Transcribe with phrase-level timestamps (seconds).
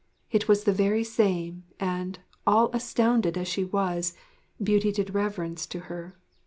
[0.31, 2.17] It was the very same; and,
[2.47, 4.15] all astounded as she was,
[4.59, 6.17] Beauty did reverence to her.